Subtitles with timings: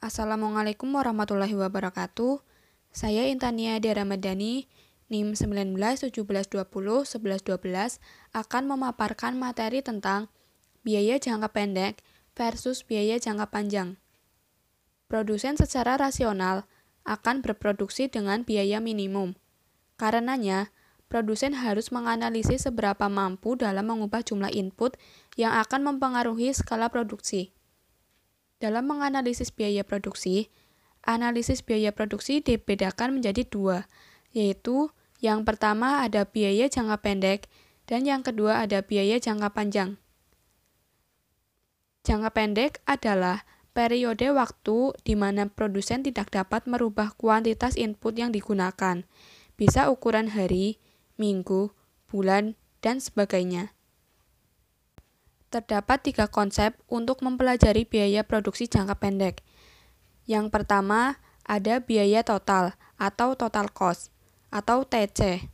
[0.00, 2.40] Assalamualaikum warahmatullahi wabarakatuh.
[2.88, 4.64] Saya Intania Dara Madani,
[5.12, 8.00] NIM 1917201112
[8.32, 10.32] akan memaparkan materi tentang
[10.80, 12.00] biaya jangka pendek
[12.32, 14.00] versus biaya jangka panjang.
[15.04, 16.64] Produsen secara rasional
[17.04, 19.36] akan berproduksi dengan biaya minimum.
[20.00, 20.72] Karenanya,
[21.12, 24.96] produsen harus menganalisis seberapa mampu dalam mengubah jumlah input
[25.36, 27.52] yang akan mempengaruhi skala produksi.
[28.60, 30.52] Dalam menganalisis biaya produksi,
[31.00, 33.88] analisis biaya produksi dibedakan menjadi dua,
[34.36, 34.92] yaitu
[35.24, 37.48] yang pertama ada biaya jangka pendek
[37.88, 39.96] dan yang kedua ada biaya jangka panjang.
[42.04, 49.08] Jangka pendek adalah periode waktu di mana produsen tidak dapat merubah kuantitas input yang digunakan,
[49.56, 50.76] bisa ukuran hari,
[51.16, 51.72] minggu,
[52.12, 53.72] bulan, dan sebagainya.
[55.50, 59.42] Terdapat tiga konsep untuk mempelajari biaya produksi jangka pendek.
[60.22, 64.14] Yang pertama, ada biaya total atau total cost
[64.54, 65.50] atau TC.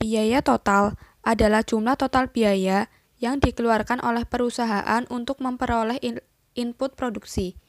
[0.00, 2.88] Biaya total adalah jumlah total biaya
[3.20, 6.18] yang dikeluarkan oleh perusahaan untuk memperoleh in
[6.56, 7.60] input produksi.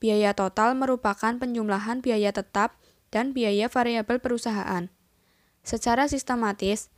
[0.00, 2.80] Biaya total merupakan penjumlahan biaya tetap
[3.12, 4.88] dan biaya variabel perusahaan.
[5.60, 6.88] Secara sistematis,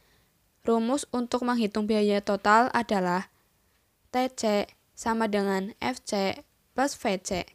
[0.63, 3.31] rumus untuk menghitung biaya total adalah
[4.15, 7.49] TC sama dengan FC plus VC.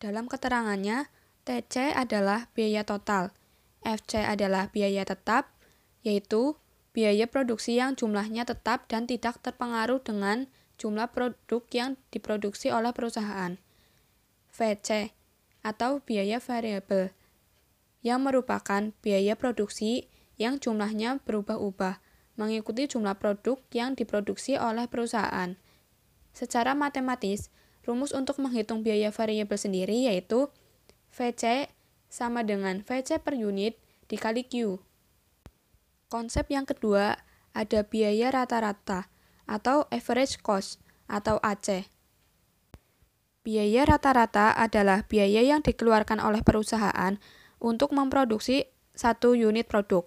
[0.00, 1.06] Dalam keterangannya,
[1.46, 3.30] TC adalah biaya total,
[3.84, 5.52] FC adalah biaya tetap,
[6.02, 6.56] yaitu
[6.90, 13.60] biaya produksi yang jumlahnya tetap dan tidak terpengaruh dengan jumlah produk yang diproduksi oleh perusahaan.
[14.50, 15.14] VC
[15.60, 17.12] atau biaya variabel
[18.00, 20.08] yang merupakan biaya produksi
[20.40, 22.00] yang jumlahnya berubah-ubah
[22.40, 25.60] mengikuti jumlah produk yang diproduksi oleh perusahaan.
[26.32, 27.52] Secara matematis,
[27.84, 30.48] rumus untuk menghitung biaya variabel sendiri yaitu
[31.12, 31.68] VC
[32.08, 33.76] sama dengan VC per unit
[34.08, 34.80] dikali Q.
[36.08, 37.20] Konsep yang kedua
[37.52, 39.12] ada biaya rata-rata
[39.44, 40.80] atau average cost
[41.10, 41.84] atau AC.
[43.44, 47.18] Biaya rata-rata adalah biaya yang dikeluarkan oleh perusahaan
[47.58, 50.06] untuk memproduksi satu unit produk.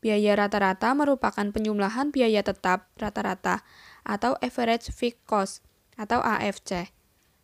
[0.00, 3.60] Biaya rata-rata merupakan penjumlahan biaya tetap rata-rata
[4.00, 5.60] atau average fixed cost
[6.00, 6.88] atau AFC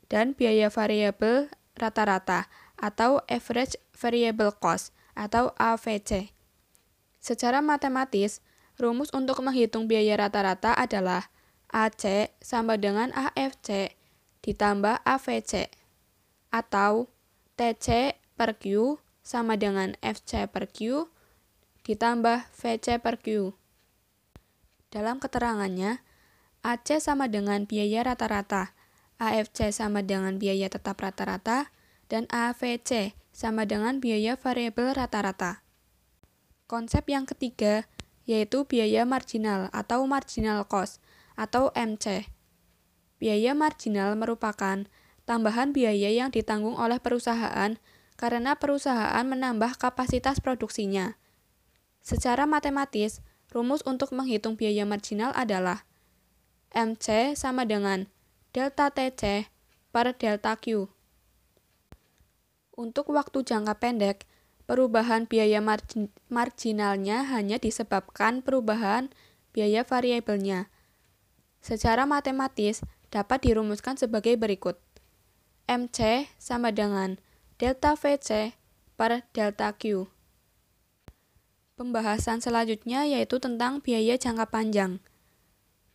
[0.08, 2.48] dan biaya variabel rata-rata
[2.80, 6.32] atau average variable cost atau AVC.
[7.20, 8.40] Secara matematis,
[8.80, 11.28] rumus untuk menghitung biaya rata-rata adalah
[11.68, 13.92] AC sama dengan AFC
[14.46, 15.68] ditambah AVC
[16.54, 17.10] atau
[17.58, 18.96] TC per Q
[19.26, 21.10] sama dengan FC per Q
[21.86, 23.54] ditambah VC per Q.
[24.90, 26.02] Dalam keterangannya,
[26.66, 28.74] AC sama dengan biaya rata-rata,
[29.22, 31.70] AFC sama dengan biaya tetap rata-rata,
[32.10, 35.62] dan AVC sama dengan biaya variabel rata-rata.
[36.66, 37.86] Konsep yang ketiga
[38.26, 40.98] yaitu biaya marginal atau marginal cost
[41.38, 42.26] atau MC.
[43.22, 44.90] Biaya marginal merupakan
[45.22, 47.78] tambahan biaya yang ditanggung oleh perusahaan
[48.18, 51.14] karena perusahaan menambah kapasitas produksinya
[52.06, 53.18] Secara matematis,
[53.50, 55.82] rumus untuk menghitung biaya marginal adalah
[56.70, 58.06] MC sama dengan
[58.54, 59.50] delta TC
[59.90, 60.86] per delta Q.
[62.78, 64.22] Untuk waktu jangka pendek,
[64.70, 69.10] perubahan biaya margin, marginalnya hanya disebabkan perubahan
[69.50, 70.70] biaya variabelnya.
[71.58, 74.78] Secara matematis, dapat dirumuskan sebagai berikut.
[75.66, 77.18] MC sama dengan
[77.58, 78.54] delta VC
[78.94, 80.15] per delta Q.
[81.76, 84.96] Pembahasan selanjutnya yaitu tentang biaya jangka panjang.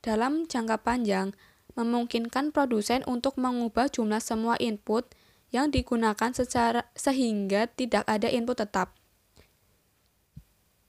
[0.05, 1.33] Dalam jangka panjang,
[1.73, 5.09] memungkinkan produsen untuk mengubah jumlah semua input
[5.49, 8.93] yang digunakan secara sehingga tidak ada input tetap.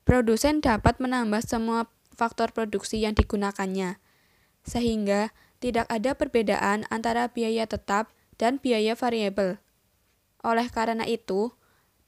[0.04, 3.96] Produsen dapat menambah semua faktor produksi yang digunakannya,
[4.60, 9.56] sehingga tidak ada perbedaan antara biaya tetap dan biaya variabel.
[10.44, 11.54] Oleh karena itu,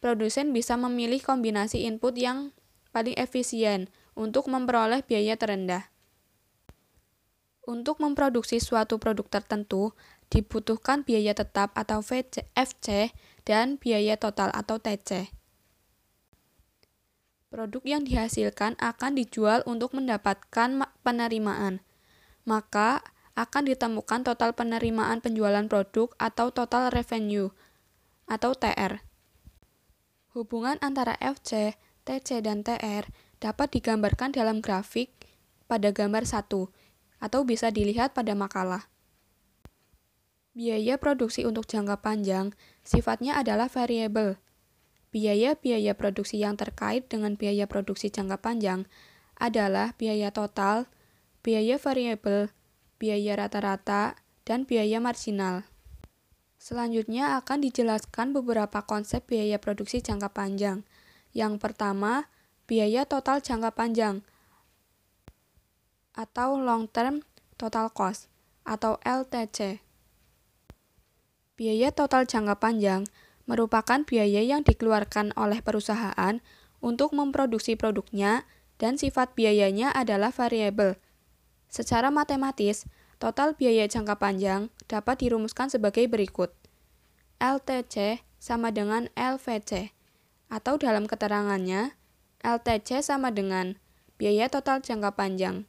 [0.05, 2.53] produsen bisa memilih kombinasi input yang
[2.95, 5.91] paling efisien untuk memperoleh biaya terendah.
[7.67, 9.91] Untuk memproduksi suatu produk tertentu,
[10.31, 12.05] dibutuhkan biaya tetap atau
[12.55, 13.11] FC
[13.43, 15.33] dan biaya total atau TC.
[17.51, 21.81] Produk yang dihasilkan akan dijual untuk mendapatkan penerimaan.
[22.45, 23.01] Maka
[23.35, 27.51] akan ditemukan total penerimaan penjualan produk atau total revenue
[28.31, 29.03] atau TR.
[30.35, 33.09] Hubungan antara FC TC dan TR
[33.41, 35.13] dapat digambarkan dalam grafik
[35.65, 36.49] pada gambar 1
[37.21, 38.93] atau bisa dilihat pada makalah.
[40.55, 42.55] Biaya produksi untuk jangka panjang
[42.87, 44.39] sifatnya adalah variabel.
[45.11, 48.87] Biaya-biaya produksi yang terkait dengan biaya produksi jangka panjang
[49.35, 50.87] adalah biaya total,
[51.43, 52.55] biaya variabel,
[53.03, 54.15] biaya rata-rata,
[54.47, 55.67] dan biaya marginal.
[56.61, 60.87] Selanjutnya akan dijelaskan beberapa konsep biaya produksi jangka panjang.
[61.35, 62.31] Yang pertama,
[62.71, 64.23] biaya total jangka panjang
[66.15, 67.27] atau long term
[67.59, 68.31] total cost
[68.63, 69.83] atau LTC.
[71.55, 73.03] Biaya total jangka panjang
[73.45, 76.41] merupakan biaya yang dikeluarkan oleh perusahaan
[76.83, 78.49] untuk memproduksi produknya
[78.79, 80.99] dan sifat biayanya adalah variabel.
[81.71, 82.87] Secara matematis,
[83.23, 86.51] total biaya jangka panjang dapat dirumuskan sebagai berikut.
[87.39, 89.94] LTC sama dengan LVC,
[90.55, 91.99] atau dalam keterangannya,
[92.47, 93.75] LTC sama dengan
[94.15, 95.67] biaya total jangka panjang,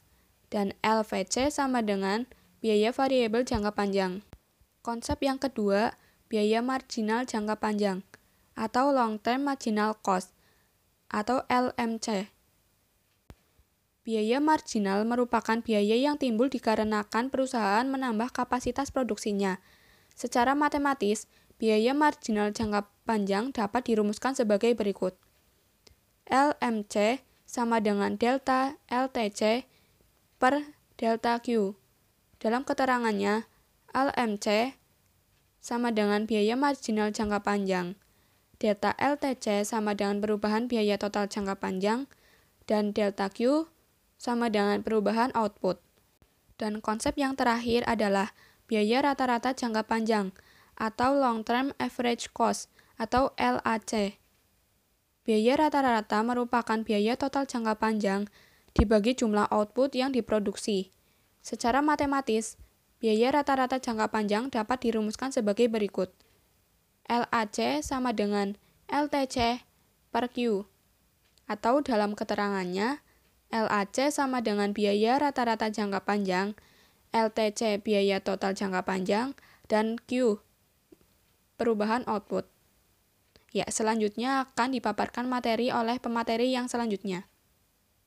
[0.53, 2.29] dan LVC sama dengan
[2.61, 4.21] biaya variabel jangka panjang.
[4.85, 5.97] Konsep yang kedua,
[6.29, 8.05] biaya marginal jangka panjang
[8.53, 10.37] atau long term marginal cost
[11.09, 12.29] atau LMC.
[14.05, 19.57] Biaya marginal merupakan biaya yang timbul dikarenakan perusahaan menambah kapasitas produksinya.
[20.13, 25.15] Secara matematis, biaya marginal jangka panjang dapat dirumuskan sebagai berikut.
[26.27, 29.69] LMC sama dengan delta LTC
[30.41, 31.77] per delta Q.
[32.41, 33.47] Dalam keterangannya,
[33.95, 34.75] LMC
[35.63, 37.95] sama dengan biaya marginal jangka panjang.
[38.59, 42.09] Delta LTC sama dengan perubahan biaya total jangka panjang,
[42.65, 43.69] dan delta Q
[44.17, 45.79] sama dengan perubahan output.
[46.55, 48.31] Dan konsep yang terakhir adalah
[48.65, 50.33] biaya rata-rata jangka panjang
[50.75, 54.19] atau long term average cost atau LAC.
[55.25, 58.29] Biaya rata-rata merupakan biaya total jangka panjang
[58.77, 60.93] dibagi jumlah output yang diproduksi.
[61.41, 62.59] Secara matematis,
[63.05, 66.09] Biaya rata-rata jangka panjang dapat dirumuskan sebagai berikut.
[67.05, 68.55] LAC sama dengan
[68.89, 69.61] LTC
[70.09, 70.65] per Q.
[71.45, 73.03] Atau dalam keterangannya,
[73.51, 76.57] LAC sama dengan biaya rata-rata jangka panjang,
[77.13, 79.37] LTC biaya total jangka panjang,
[79.69, 80.41] dan Q
[81.55, 82.47] perubahan output.
[83.55, 87.27] Ya, selanjutnya akan dipaparkan materi oleh pemateri yang selanjutnya.